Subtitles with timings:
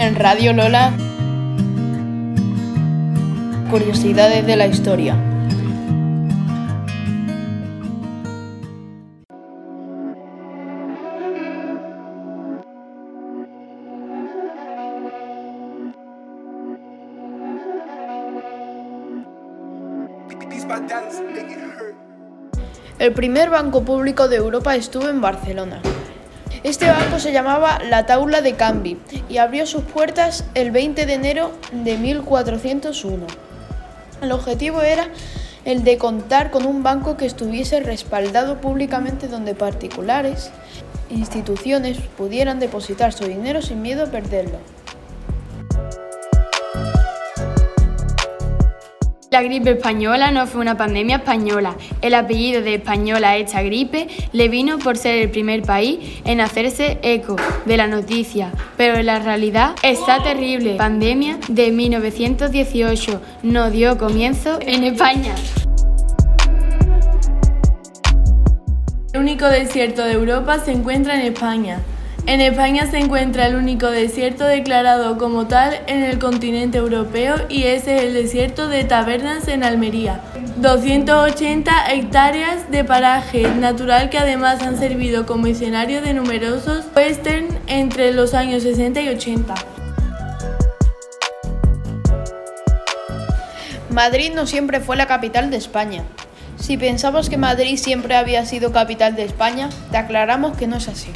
[0.00, 0.94] En Radio Lola,
[3.70, 5.14] curiosidades de la historia.
[22.98, 25.82] El primer banco público de Europa estuvo en Barcelona.
[26.62, 31.14] Este banco se llamaba la Taula de Cambi y abrió sus puertas el 20 de
[31.14, 33.26] enero de 1401.
[34.20, 35.08] El objetivo era
[35.64, 40.50] el de contar con un banco que estuviese respaldado públicamente donde particulares,
[41.08, 44.58] instituciones pudieran depositar su dinero sin miedo a perderlo.
[49.30, 51.76] La gripe española no fue una pandemia española.
[52.02, 56.98] El apellido de española esta gripe le vino por ser el primer país en hacerse
[57.02, 60.74] eco de la noticia, pero en la realidad está terrible.
[60.74, 65.36] Pandemia de 1918 no dio comienzo en España.
[69.12, 71.78] El único desierto de Europa se encuentra en España.
[72.30, 77.64] En España se encuentra el único desierto declarado como tal en el continente europeo y
[77.64, 80.20] ese es el desierto de Tabernas en Almería.
[80.58, 88.12] 280 hectáreas de paraje natural que además han servido como escenario de numerosos western entre
[88.12, 89.54] los años 60 y 80.
[93.90, 96.04] Madrid no siempre fue la capital de España.
[96.60, 100.86] Si pensabas que Madrid siempre había sido capital de España, te aclaramos que no es
[100.86, 101.10] así.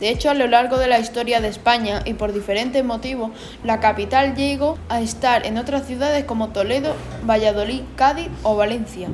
[0.00, 3.30] De hecho, a lo largo de la historia de España y por diferentes motivos,
[3.64, 6.94] la capital llegó a estar en otras ciudades como Toledo,
[7.24, 9.08] Valladolid, Cádiz o Valencia.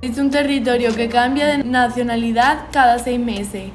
[0.00, 3.70] Es un territorio que cambia de nacionalidad cada seis meses.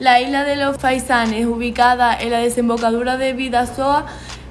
[0.00, 4.06] La isla de los Faisanes, ubicada en la desembocadura de Vidasoa,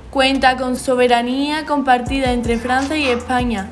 [0.09, 3.69] cuenta con soberanía compartida entre Francia y España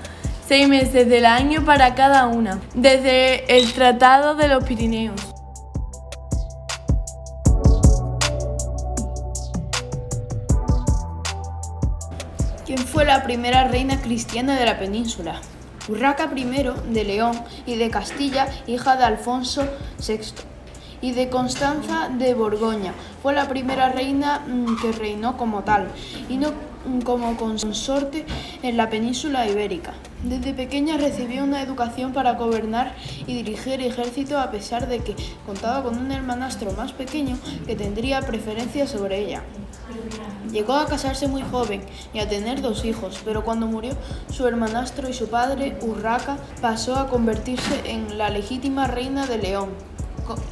[0.47, 5.21] seis meses del año para cada una, desde el Tratado de los Pirineos.
[12.65, 15.39] ¿Quién fue la primera reina cristiana de la península?
[15.87, 16.43] Urraca I
[16.89, 19.67] de León y de Castilla, hija de Alfonso
[20.05, 20.33] VI,
[21.03, 22.93] y de Constanza de Borgoña.
[23.21, 25.89] Fue la primera reina mm, que reinó como tal
[26.29, 28.25] y no mm, como consorte
[28.63, 29.93] en la península ibérica.
[30.23, 32.95] Desde pequeña recibió una educación para gobernar
[33.27, 35.13] y dirigir ejército a pesar de que
[35.45, 37.37] contaba con un hermanastro más pequeño
[37.67, 39.43] que tendría preferencia sobre ella.
[40.53, 41.81] Llegó a casarse muy joven
[42.13, 43.91] y a tener dos hijos, pero cuando murió
[44.31, 49.92] su hermanastro y su padre, Urraca, pasó a convertirse en la legítima reina de León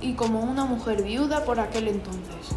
[0.01, 2.55] y como una mujer viuda por aquel entonces.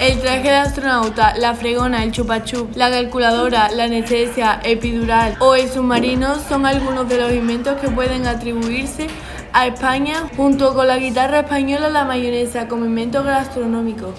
[0.00, 5.68] El traje de astronauta, la fregona, el chupachup, la calculadora, la anestesia epidural o el
[5.68, 9.08] submarino son algunos de los inventos que pueden atribuirse
[9.52, 14.14] a España junto con la guitarra española la mayonesa como invento gastronómico.